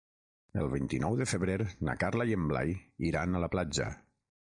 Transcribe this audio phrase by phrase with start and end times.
[0.61, 1.59] El vint-i-nou de febrer
[1.91, 2.77] na Carla i en Blai
[3.13, 3.93] iran a la platja.